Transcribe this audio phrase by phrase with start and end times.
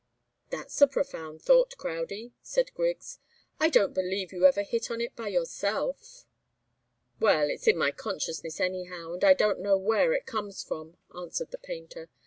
[0.49, 3.19] "That's a profound thought, Crowdie," said Griggs.
[3.59, 6.25] "I don't believe you ever hit on it by yourself."
[7.19, 11.51] "Well it's in my consciousness, anyhow, and I don't know where it comes from," answered
[11.51, 12.09] the painter.